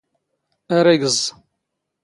ⴰⵔ 0.77 0.85
ⵉⴳⵥⵥ? 0.93 1.17